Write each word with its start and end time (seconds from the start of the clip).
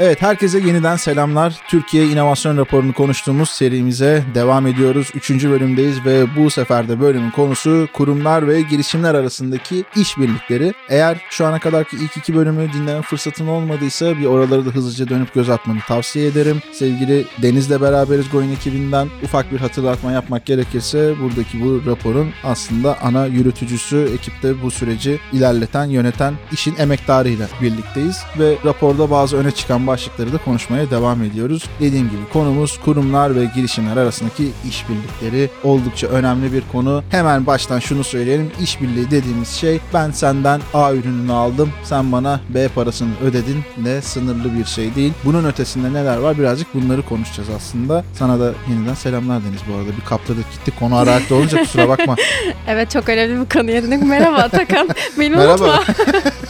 Evet 0.00 0.22
herkese 0.22 0.58
yeniden 0.58 0.96
selamlar. 0.96 1.56
Türkiye 1.68 2.06
İnovasyon 2.06 2.56
Raporu'nu 2.56 2.92
konuştuğumuz 2.92 3.48
serimize 3.48 4.24
devam 4.34 4.66
ediyoruz. 4.66 5.10
Üçüncü 5.14 5.50
bölümdeyiz 5.50 6.04
ve 6.04 6.36
bu 6.36 6.50
sefer 6.50 6.88
de 6.88 7.00
bölümün 7.00 7.30
konusu 7.30 7.88
kurumlar 7.92 8.48
ve 8.48 8.60
girişimler 8.60 9.14
arasındaki 9.14 9.84
işbirlikleri. 9.96 10.72
Eğer 10.88 11.20
şu 11.30 11.46
ana 11.46 11.58
kadarki 11.58 11.96
ilk 11.96 12.16
iki 12.16 12.34
bölümü 12.34 12.72
dinleme 12.72 13.02
fırsatın 13.02 13.46
olmadıysa 13.46 14.18
bir 14.18 14.24
oraları 14.24 14.66
da 14.66 14.70
hızlıca 14.70 15.08
dönüp 15.08 15.34
göz 15.34 15.50
atmanı 15.50 15.78
tavsiye 15.88 16.26
ederim. 16.26 16.62
Sevgili 16.72 17.24
Deniz'le 17.42 17.80
beraberiz 17.80 18.30
Goyun 18.30 18.52
ekibinden 18.52 19.08
ufak 19.22 19.52
bir 19.52 19.58
hatırlatma 19.58 20.12
yapmak 20.12 20.46
gerekirse 20.46 21.14
buradaki 21.22 21.64
bu 21.64 21.82
raporun 21.86 22.30
aslında 22.44 22.98
ana 23.02 23.26
yürütücüsü, 23.26 24.10
ekipte 24.14 24.62
bu 24.62 24.70
süreci 24.70 25.20
ilerleten, 25.32 25.84
yöneten 25.84 26.34
işin 26.52 26.76
emektarıyla 26.76 27.46
birlikteyiz 27.62 28.18
ve 28.38 28.56
raporda 28.64 29.10
bazı 29.10 29.36
öne 29.36 29.50
çıkan 29.50 29.87
başlıkları 29.88 30.32
da 30.32 30.38
konuşmaya 30.38 30.90
devam 30.90 31.22
ediyoruz. 31.22 31.64
Dediğim 31.80 32.10
gibi 32.10 32.20
konumuz 32.32 32.80
kurumlar 32.84 33.36
ve 33.36 33.44
girişimler 33.54 33.96
arasındaki 33.96 34.48
işbirlikleri 34.68 35.50
oldukça 35.64 36.06
önemli 36.06 36.52
bir 36.52 36.62
konu. 36.72 37.02
Hemen 37.10 37.46
baştan 37.46 37.78
şunu 37.78 38.04
söyleyelim. 38.04 38.50
İşbirliği 38.62 39.10
dediğimiz 39.10 39.48
şey 39.48 39.80
ben 39.94 40.10
senden 40.10 40.60
A 40.74 40.92
ürününü 40.94 41.32
aldım, 41.32 41.70
sen 41.84 42.12
bana 42.12 42.40
B 42.54 42.68
parasını 42.68 43.10
ödedin 43.24 43.64
de 43.84 44.02
sınırlı 44.02 44.58
bir 44.58 44.64
şey 44.64 44.94
değil. 44.94 45.12
Bunun 45.24 45.44
ötesinde 45.44 45.92
neler 45.92 46.16
var 46.16 46.38
birazcık 46.38 46.74
bunları 46.74 47.02
konuşacağız 47.02 47.48
aslında. 47.56 48.04
Sana 48.18 48.40
da 48.40 48.52
yeniden 48.70 48.94
selamlar 48.94 49.42
Deniz 49.44 49.60
bu 49.72 49.78
arada. 49.78 49.96
Bir 50.00 50.04
kaptadık 50.04 50.52
gitti 50.52 50.72
konu 50.78 50.96
ararakta 50.96 51.34
olunca 51.34 51.58
kusura 51.62 51.88
bakma. 51.88 52.16
evet 52.68 52.90
çok 52.90 53.08
önemli 53.08 53.40
bir 53.40 53.58
konu 53.58 53.70
yerine. 53.70 53.96
Merhaba 53.96 54.36
Atakan. 54.36 54.88
Beni 55.18 55.36
Merhaba. 55.36 55.64
unutma. 55.64 55.84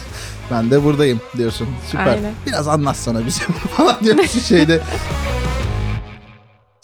ben 0.51 0.71
de 0.71 0.83
buradayım 0.83 1.21
diyorsun. 1.37 1.67
Süper. 1.91 2.07
Aynen. 2.07 2.33
Biraz 2.45 2.67
anlatsana 2.67 3.25
bize 3.25 3.43
falan 3.77 3.95
diyorsun 4.03 4.39
şeyde. 4.39 4.81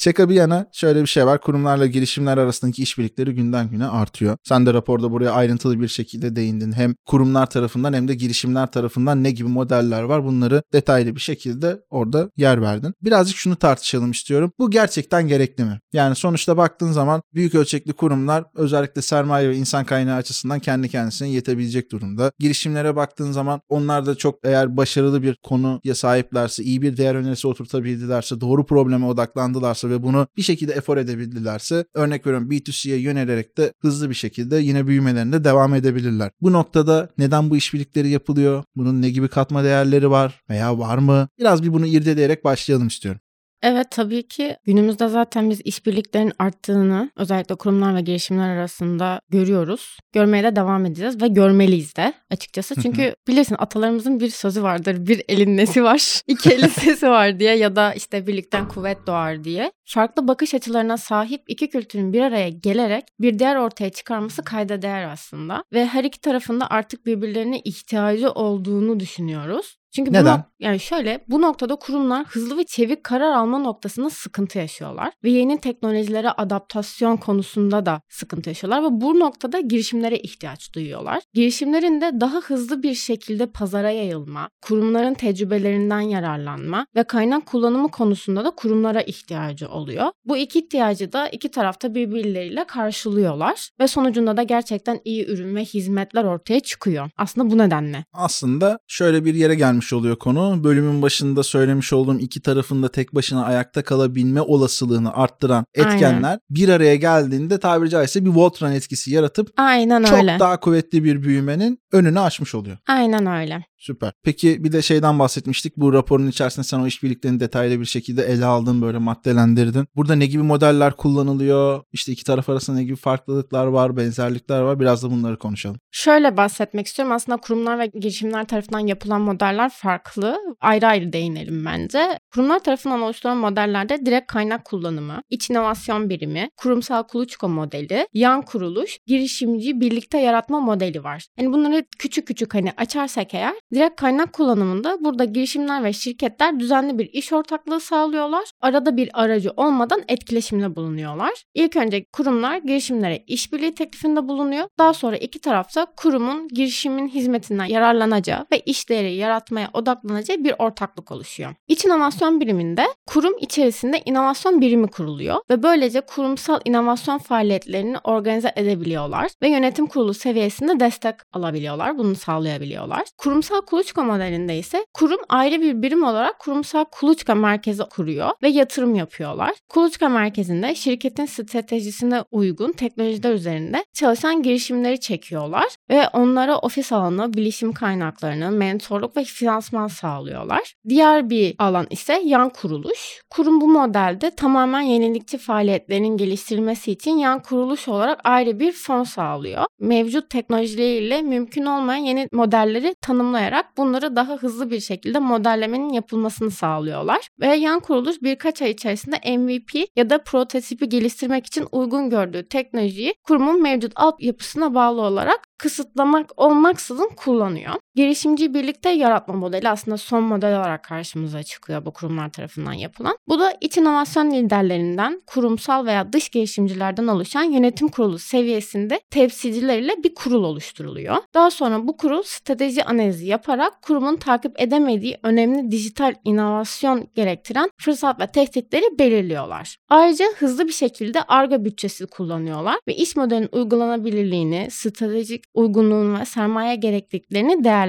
Şaka 0.06 0.30
bir 0.30 0.36
yana 0.36 0.68
şöyle 0.72 1.02
bir 1.02 1.08
şey 1.08 1.26
var. 1.26 1.42
Kurumlarla 1.42 1.86
girişimler 1.86 2.38
arasındaki 2.38 2.84
işbirlikleri 2.84 3.36
günden 3.36 3.70
güne 3.70 3.88
artıyor. 3.88 4.38
Sen 4.44 4.66
de 4.66 4.74
raporda 4.74 5.12
buraya 5.12 5.32
ayrıntılı 5.32 5.80
bir 5.80 5.88
şekilde 5.88 6.36
değindin. 6.36 6.72
Hem 6.72 6.96
kurumlar 7.06 7.50
tarafından 7.50 7.94
hem 7.94 8.08
de 8.08 8.16
girişimler 8.16 8.68
tarafından 8.72 9.24
ne 9.24 9.32
gibi 9.32 9.50
modeller 9.50 10.04
var 10.04 10.26
bunları 10.26 10.64
detaylı 10.74 11.16
bir 11.16 11.20
şekilde 11.20 11.80
orada 11.90 12.30
yer 12.38 12.62
verdin. 12.62 12.94
Birazcık 13.02 13.38
şunu 13.38 13.56
tartışalım 13.56 14.12
istiyorum. 14.12 14.52
Bu 14.60 14.72
gerçekten 14.72 15.28
gerekli 15.28 15.64
mi? 15.64 15.80
Yani 15.94 16.16
sonuçta 16.16 16.58
baktığın 16.58 16.92
zaman 16.92 17.22
büyük 17.34 17.56
ölçekli 17.56 17.94
kurumlar 17.94 18.46
özellikle 18.56 19.02
sermaye 19.02 19.50
ve 19.50 19.56
insan 19.56 19.86
kaynağı 19.86 20.18
açısından 20.18 20.60
kendi 20.60 20.90
kendisine 20.90 21.30
yetebilecek 21.30 21.92
durumda. 21.92 22.32
Girişimlere 22.40 22.96
baktığın 22.96 23.32
zaman 23.32 23.62
onlar 23.70 24.06
da 24.06 24.16
çok 24.16 24.40
eğer 24.44 24.78
başarılı 24.78 25.24
bir 25.24 25.38
konuya 25.44 25.96
sahiplerse, 25.96 26.64
iyi 26.64 26.82
bir 26.82 26.98
değer 26.98 27.16
önerisi 27.16 27.48
oturtabildilerse, 27.48 28.42
doğru 28.42 28.66
probleme 28.66 29.06
odaklandılarsa 29.06 29.90
ve 29.90 29.95
bunu 30.04 30.28
bir 30.38 30.42
şekilde 30.42 30.74
efor 30.74 30.98
edebildilerse 30.98 31.86
örnek 31.94 32.28
veriyorum 32.28 32.52
B2C'ye 32.52 32.98
yönelerek 32.98 33.58
de 33.58 33.74
hızlı 33.80 34.10
bir 34.10 34.16
şekilde 34.16 34.58
yine 34.58 34.88
büyümelerinde 34.88 35.44
devam 35.44 35.74
edebilirler. 35.74 36.32
Bu 36.42 36.54
noktada 36.54 37.10
neden 37.18 37.50
bu 37.50 37.58
işbirlikleri 37.58 38.10
yapılıyor? 38.10 38.64
Bunun 38.76 39.02
ne 39.02 39.10
gibi 39.10 39.28
katma 39.28 39.64
değerleri 39.64 40.10
var 40.10 40.42
veya 40.50 40.80
var 40.80 40.98
mı? 40.98 41.28
Biraz 41.40 41.64
bir 41.64 41.74
bunu 41.74 41.88
irdeleyerek 41.88 42.44
başlayalım 42.44 42.88
istiyorum. 42.88 43.22
Evet 43.64 43.92
tabii 43.92 44.28
ki 44.28 44.58
günümüzde 44.66 45.08
zaten 45.08 45.50
biz 45.50 45.62
işbirliklerin 45.62 46.32
arttığını 46.40 47.12
özellikle 47.16 47.56
kurumlar 47.56 47.96
ve 47.96 48.02
girişimler 48.02 48.50
arasında 48.50 49.20
görüyoruz. 49.30 49.98
Görmeye 50.14 50.44
de 50.44 50.56
devam 50.56 50.86
edeceğiz 50.86 51.22
ve 51.22 51.28
görmeliyiz 51.28 51.96
de 51.96 52.14
açıkçası. 52.32 52.76
Çünkü 52.82 53.16
bilirsin 53.28 53.56
atalarımızın 53.60 54.20
bir 54.20 54.30
sözü 54.30 54.64
vardır. 54.64 55.08
Bir 55.08 55.24
elin 55.30 55.58
nesi 55.58 55.84
var, 55.84 56.22
iki 56.28 56.50
elin 56.50 56.68
sesi 56.68 57.08
var 57.08 57.40
diye 57.40 57.56
ya 57.56 57.76
da 57.76 57.94
işte 57.94 58.28
birlikten 58.28 58.68
kuvvet 58.68 59.08
doğar 59.08 59.44
diye. 59.44 59.72
Farklı 59.86 60.28
bakış 60.28 60.54
açılarına 60.54 60.98
sahip 60.98 61.42
iki 61.48 61.70
kültürün 61.70 62.14
bir 62.14 62.22
araya 62.22 62.50
gelerek 62.50 63.04
bir 63.20 63.40
değer 63.40 63.56
ortaya 63.56 63.90
çıkarması 63.90 64.44
kayda 64.44 64.82
değer 64.82 65.10
aslında. 65.10 65.64
Ve 65.74 65.86
her 65.86 66.04
iki 66.04 66.22
tarafında 66.22 66.70
artık 66.70 67.06
birbirlerine 67.06 67.60
ihtiyacı 67.60 68.32
olduğunu 68.32 69.00
düşünüyoruz. 69.00 69.78
Çünkü 69.96 70.12
bu 70.12 70.14
Neden? 70.14 70.38
nok- 70.38 70.44
yani 70.60 70.80
şöyle 70.80 71.26
bu 71.28 71.42
noktada 71.42 71.76
kurumlar 71.76 72.26
hızlı 72.28 72.58
ve 72.58 72.64
çevik 72.64 73.04
karar 73.04 73.32
alma 73.32 73.60
noktasında 73.60 74.10
sıkıntı 74.10 74.58
yaşıyorlar 74.58 75.14
ve 75.24 75.30
yeni 75.30 75.58
teknolojilere 75.58 76.30
adaptasyon 76.30 77.18
konusunda 77.18 77.86
da 77.86 78.02
sıkıntı 78.10 78.50
yaşıyorlar 78.50 78.84
ve 78.84 78.88
bu 78.92 79.20
noktada 79.20 79.60
girişimlere 79.60 80.18
ihtiyaç 80.18 80.74
duyuyorlar. 80.76 81.24
Girişimlerin 81.34 82.02
de 82.02 82.12
daha 82.22 82.38
hızlı 82.38 82.84
bir 82.84 82.94
şekilde 82.94 83.46
pazara 83.46 83.92
yayılma, 83.92 84.50
kurumların 84.62 85.14
tecrübelerinden 85.14 86.00
yararlanma 86.00 86.88
ve 86.96 87.04
kaynak 87.04 87.46
kullanımı 87.46 87.92
konusunda 87.92 88.46
da 88.46 88.52
kurumlara 88.52 89.02
ihtiyacı 89.02 89.70
oluyor. 89.70 90.06
Bu 90.26 90.38
iki 90.38 90.60
ihtiyacı 90.60 91.14
da 91.14 91.30
iki 91.30 91.52
tarafta 91.52 91.96
birbirleriyle 91.96 92.64
karşılıyorlar 92.64 93.70
ve 93.80 93.88
sonucunda 93.88 94.38
da 94.38 94.44
gerçekten 94.44 95.00
iyi 95.06 95.28
ürün 95.28 95.56
ve 95.56 95.66
hizmetler 95.66 96.24
ortaya 96.24 96.60
çıkıyor. 96.60 97.10
Aslında 97.18 97.52
bu 97.52 97.58
nedenle. 97.58 98.06
Aslında 98.14 98.80
şöyle 98.88 99.26
bir 99.26 99.36
yere 99.36 99.56
gelmiş 99.56 99.85
oluyor 99.94 100.16
konu. 100.16 100.64
Bölümün 100.64 101.02
başında 101.02 101.44
söylemiş 101.44 101.94
olduğum 101.94 102.20
iki 102.20 102.42
tarafın 102.42 102.84
da 102.84 102.92
tek 102.92 103.16
başına 103.16 103.46
ayakta 103.46 103.84
kalabilme 103.84 104.42
olasılığını 104.42 105.14
arttıran 105.14 105.66
etkenler 105.74 106.40
bir 106.50 106.70
araya 106.70 106.96
geldiğinde 106.96 107.60
tabiri 107.60 107.90
caizse 107.90 108.26
bir 108.26 108.30
Voltron 108.30 108.72
etkisi 108.72 109.12
yaratıp 109.12 109.50
Aynen 109.58 110.04
çok 110.04 110.18
öyle. 110.18 110.38
daha 110.40 110.60
kuvvetli 110.60 111.04
bir 111.04 111.24
büyümenin 111.24 111.80
önünü 111.92 112.20
açmış 112.20 112.56
oluyor. 112.56 112.78
Aynen 112.88 113.26
öyle. 113.26 113.64
Süper. 113.78 114.12
Peki 114.24 114.64
bir 114.64 114.72
de 114.72 114.82
şeyden 114.82 115.20
bahsetmiştik. 115.20 115.78
Bu 115.78 115.94
raporun 115.94 116.28
içerisinde 116.28 116.64
sen 116.64 116.80
o 116.80 116.88
işbirliklerini 116.88 117.40
detaylı 117.40 117.80
bir 117.80 117.86
şekilde 117.86 118.24
ele 118.24 118.46
aldın, 118.46 118.82
böyle 118.82 118.98
maddelendirdin. 118.98 119.88
Burada 119.96 120.16
ne 120.16 120.26
gibi 120.26 120.44
modeller 120.44 120.96
kullanılıyor? 120.96 121.84
İşte 121.92 122.12
iki 122.12 122.24
taraf 122.24 122.50
arasında 122.50 122.78
ne 122.78 122.84
gibi 122.84 122.96
farklılıklar 122.96 123.66
var, 123.66 123.98
benzerlikler 123.98 124.62
var? 124.62 124.80
Biraz 124.80 125.04
da 125.04 125.12
bunları 125.12 125.38
konuşalım. 125.40 125.80
Şöyle 125.92 126.38
bahsetmek 126.38 126.88
istiyorum. 126.88 127.16
Aslında 127.16 127.38
kurumlar 127.38 127.80
ve 127.80 127.86
girişimler 127.86 128.46
tarafından 128.46 128.80
yapılan 128.80 129.22
modeller 129.22 129.70
farklı. 129.70 130.38
Ayrı 130.62 130.88
ayrı 130.88 131.14
değinelim 131.14 131.66
bence. 131.66 132.20
Kurumlar 132.34 132.60
tarafından 132.60 133.02
oluşturulan 133.02 133.38
modellerde 133.38 134.06
direkt 134.06 134.28
kaynak 134.28 134.66
kullanımı, 134.66 135.22
iç 135.30 135.50
inovasyon 135.50 136.10
birimi, 136.10 136.50
kurumsal 136.58 137.04
kuluçka 137.04 137.48
modeli, 137.48 138.08
yan 138.14 138.42
kuruluş, 138.42 138.98
girişimci 139.08 139.80
birlikte 139.80 140.20
yaratma 140.20 140.60
modeli 140.60 141.04
var. 141.04 141.26
Yani 141.40 141.54
bunları 141.54 141.86
küçük 142.00 142.28
küçük 142.28 142.54
hani 142.54 142.72
açarsak 142.78 143.34
eğer 143.34 143.54
direkt 143.74 143.96
kaynak 144.02 144.34
kullanımında 144.34 144.98
burada 145.02 145.26
girişimler 145.26 145.84
ve 145.84 145.94
şirketler 145.94 146.60
düzenli 146.60 147.00
bir 147.00 147.10
iş 147.14 147.34
ortaklığı 147.34 147.80
sağlıyorlar. 147.80 148.52
Arada 148.66 148.98
bir 148.98 149.10
aracı 149.14 149.52
olmadan 149.58 150.04
etkileşimde 150.08 150.76
bulunuyorlar. 150.76 151.44
İlk 151.54 151.76
önce 151.76 152.06
kurumlar 152.14 152.58
girişimlere 152.58 153.24
işbirliği 153.28 153.76
teklifinde 153.76 154.28
bulunuyor. 154.28 154.68
Daha 154.80 154.94
sonra 154.94 155.18
iki 155.18 155.40
tarafta 155.40 155.86
kurumun 155.98 156.48
girişimin 156.48 157.08
hizmetinden 157.08 157.66
yararlanacağı 157.66 158.46
ve 158.52 158.60
iş 158.60 158.90
değeri 158.90 159.16
yaratmaya 159.16 159.70
odaklanacağı 159.74 160.38
bir 160.38 160.56
ortaklık 160.60 161.12
oluşuyor. 161.12 161.54
İç 161.68 161.86
inovasyon 161.86 162.42
biriminde 162.42 162.86
kurum 163.06 163.34
içerisinde 163.40 164.02
inovasyon 164.06 164.62
birimi 164.62 164.88
kuruluyor 164.88 165.38
ve 165.50 165.64
böylece 165.64 166.02
kurumsal 166.02 166.60
inovasyon 166.66 167.18
faaliyetlerini 167.18 167.98
organize 168.04 168.54
edebiliyorlar 168.56 169.32
ve 169.42 169.50
yönetim 169.50 169.88
kurulu 169.88 170.14
seviyesinde 170.14 170.80
destek 170.80 171.16
alabiliyorlar. 171.34 171.98
Bunu 171.98 172.16
sağlayabiliyorlar. 172.16 173.04
Kurumsal 173.18 173.62
kuluçka 173.62 174.04
modelinde 174.04 174.58
ise 174.58 174.86
kurum 174.94 175.20
ayrı 175.30 175.62
bir 175.62 175.82
birim 175.82 176.04
olarak 176.04 176.40
kurumsal 176.40 176.86
kuluçka 176.86 177.36
merkezi 177.36 177.84
kuruyor 177.84 178.30
ve 178.44 178.55
yatırım 178.56 178.96
yapıyorlar. 178.96 179.52
Kuluçka 179.70 180.10
merkezinde 180.10 180.76
şirketin 180.76 181.26
stratejisine 181.26 182.24
uygun 182.32 182.72
teknolojiler 182.72 183.34
üzerinde 183.34 183.86
çalışan 183.94 184.44
girişimleri 184.44 185.00
çekiyorlar 185.00 185.75
ve 185.90 186.08
onlara 186.14 186.58
ofis 186.58 186.92
alanı, 186.92 187.34
bilişim 187.34 187.74
kaynaklarını, 187.74 188.52
mentorluk 188.52 189.18
ve 189.18 189.24
finansman 189.24 189.88
sağlıyorlar. 189.88 190.74
Diğer 190.90 191.30
bir 191.30 191.56
alan 191.60 191.88
ise 191.90 192.22
yan 192.26 192.50
kuruluş. 192.50 193.22
Kurum 193.30 193.62
bu 193.62 193.68
modelde 193.68 194.32
tamamen 194.32 194.82
yenilikçi 194.82 195.38
faaliyetlerinin 195.38 196.18
geliştirilmesi 196.18 196.92
için 196.92 197.18
yan 197.18 197.42
kuruluş 197.42 197.88
olarak 197.88 198.20
ayrı 198.24 198.60
bir 198.60 198.72
fon 198.72 199.04
sağlıyor. 199.04 199.66
Mevcut 199.80 200.30
teknolojileriyle 200.30 201.22
mümkün 201.22 201.66
olmayan 201.66 202.04
yeni 202.04 202.28
modelleri 202.32 202.96
tanımlayarak 203.02 203.78
bunları 203.78 204.16
daha 204.16 204.34
hızlı 204.34 204.72
bir 204.72 204.80
şekilde 204.80 205.20
modellemenin 205.20 205.90
yapılmasını 205.90 206.52
sağlıyorlar. 206.52 207.28
Ve 207.40 207.56
yan 207.56 207.80
kuruluş 207.80 208.22
birkaç 208.22 208.62
ay 208.62 208.72
içerisinde 208.72 209.38
MVP 209.38 209.88
ya 209.96 210.10
da 210.10 210.24
prototipi 210.24 210.90
geliştirmek 210.90 211.46
için 211.46 211.68
uygun 211.72 212.10
gördüğü 212.10 212.48
teknolojiyi 212.48 213.14
kurumun 213.24 213.62
mevcut 213.62 213.92
altyapısına 213.96 214.76
bağlı 214.76 215.02
olarak 215.02 215.40
kısıtlamak 215.58 216.32
olmaksızın 216.38 217.10
kullanıyor. 217.16 217.76
Girişimci 217.96 218.54
birlikte 218.54 218.90
yaratma 218.90 219.34
modeli 219.34 219.70
aslında 219.70 219.98
son 219.98 220.24
model 220.24 220.60
olarak 220.60 220.84
karşımıza 220.84 221.44
çıkıyor 221.44 221.86
bu 221.86 221.92
kurumlar 221.94 222.30
tarafından 222.32 222.74
yapılan. 222.74 223.18
Bu 223.28 223.40
da 223.40 223.54
iç 223.62 223.78
inovasyon 223.78 224.32
liderlerinden, 224.32 225.22
kurumsal 225.28 225.86
veya 225.86 226.14
dış 226.14 226.30
girişimcilerden 226.30 227.08
oluşan 227.08 227.44
yönetim 227.44 227.88
kurulu 227.88 228.20
seviyesinde 228.20 229.00
temsilcileriyle 229.10 230.04
bir 230.04 230.16
kurul 230.16 230.44
oluşturuluyor. 230.44 231.18
Daha 231.34 231.52
sonra 231.52 231.88
bu 231.88 231.98
kurul 231.98 232.24
strateji 232.24 232.84
analizi 232.84 233.28
yaparak 233.28 233.82
kurumun 233.82 234.16
takip 234.16 234.62
edemediği 234.62 235.18
önemli 235.24 235.72
dijital 235.72 236.14
inovasyon 236.24 237.08
gerektiren 237.16 237.70
fırsat 237.82 238.20
ve 238.20 238.28
tehditleri 238.28 239.00
belirliyorlar. 239.00 239.78
Ayrıca 239.90 240.26
hızlı 240.38 240.68
bir 240.68 240.74
şekilde 240.74 241.24
ARGE 241.24 241.66
bütçesi 241.66 242.08
kullanıyorlar 242.08 242.78
ve 242.88 242.96
iş 242.96 243.16
modelinin 243.16 243.50
uygulanabilirliğini, 243.52 244.68
stratejik 244.72 245.44
uygunluğunu 245.54 246.20
ve 246.20 246.26
sermaye 246.26 246.76
gerekliliklerini 246.76 247.64
değerlendiriyorlar. 247.64 247.85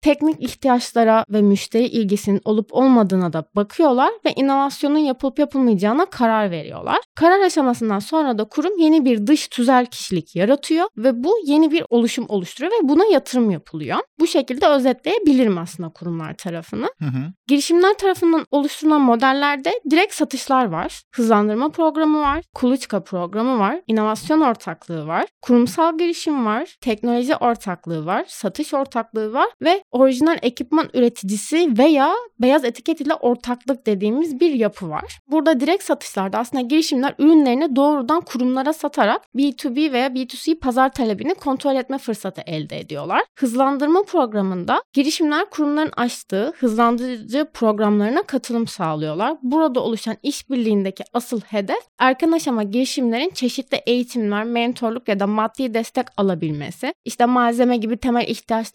Teknik 0.00 0.42
ihtiyaçlara 0.42 1.24
ve 1.30 1.42
müşteri 1.42 1.86
ilgisinin 1.86 2.40
olup 2.44 2.74
olmadığına 2.74 3.32
da 3.32 3.44
bakıyorlar 3.56 4.10
ve 4.24 4.32
inovasyonun 4.32 4.98
yapılıp 4.98 5.38
yapılmayacağına 5.38 6.06
karar 6.06 6.50
veriyorlar. 6.50 6.98
Karar 7.14 7.40
aşamasından 7.40 7.98
sonra 7.98 8.38
da 8.38 8.44
kurum 8.44 8.78
yeni 8.78 9.04
bir 9.04 9.26
dış 9.26 9.48
tüzel 9.48 9.86
kişilik 9.86 10.36
yaratıyor 10.36 10.86
ve 10.96 11.24
bu 11.24 11.38
yeni 11.44 11.70
bir 11.70 11.84
oluşum 11.90 12.26
oluşturuyor 12.28 12.72
ve 12.72 12.88
buna 12.88 13.04
yatırım 13.04 13.50
yapılıyor. 13.50 13.98
Bu 14.20 14.26
şekilde 14.26 14.66
özetleyebilirim 14.66 15.58
aslında 15.58 15.88
kurumlar 15.88 16.34
tarafını. 16.34 16.86
Hı 16.98 17.04
hı. 17.04 17.32
Girişimler 17.46 17.94
tarafından 17.94 18.46
oluşturulan 18.50 19.00
modellerde 19.00 19.80
direkt 19.90 20.14
satışlar 20.14 20.64
var, 20.64 21.02
hızlandırma 21.14 21.68
programı 21.68 22.20
var, 22.20 22.44
kuluçka 22.54 23.04
programı 23.04 23.58
var, 23.58 23.80
inovasyon 23.86 24.40
ortaklığı 24.40 25.06
var, 25.06 25.26
kurumsal 25.42 25.98
girişim 25.98 26.46
var, 26.46 26.76
teknoloji 26.80 27.36
ortaklığı 27.36 28.06
var, 28.06 28.24
satış 28.28 28.74
ortaklığı 28.74 28.91
var 29.16 29.48
ve 29.62 29.84
orijinal 29.90 30.38
ekipman 30.42 30.88
üreticisi 30.94 31.78
veya 31.78 32.12
beyaz 32.40 32.64
etiket 32.64 33.00
ile 33.00 33.14
ortaklık 33.14 33.86
dediğimiz 33.86 34.40
bir 34.40 34.52
yapı 34.52 34.90
var. 34.90 35.18
Burada 35.28 35.60
direkt 35.60 35.84
satışlarda 35.84 36.38
aslında 36.38 36.62
girişimler 36.62 37.14
ürünlerini 37.18 37.76
doğrudan 37.76 38.20
kurumlara 38.20 38.72
satarak 38.72 39.22
B2B 39.36 39.92
veya 39.92 40.06
B2C 40.06 40.58
pazar 40.58 40.92
talebini 40.92 41.34
kontrol 41.34 41.76
etme 41.76 41.98
fırsatı 41.98 42.42
elde 42.46 42.80
ediyorlar. 42.80 43.24
Hızlandırma 43.38 44.02
programında 44.02 44.82
girişimler 44.92 45.50
kurumların 45.50 45.92
açtığı 45.96 46.52
hızlandırıcı 46.58 47.46
programlarına 47.54 48.22
katılım 48.22 48.66
sağlıyorlar. 48.66 49.36
Burada 49.42 49.80
oluşan 49.80 50.16
işbirliğindeki 50.22 51.04
asıl 51.12 51.40
hedef 51.40 51.82
erken 51.98 52.32
aşama 52.32 52.62
girişimlerin 52.62 53.30
çeşitli 53.30 53.76
eğitimler, 53.86 54.44
mentorluk 54.44 55.08
ya 55.08 55.20
da 55.20 55.26
maddi 55.26 55.74
destek 55.74 56.06
alabilmesi, 56.16 56.94
işte 57.04 57.26
malzeme 57.26 57.76
gibi 57.76 57.96
temel 57.96 58.28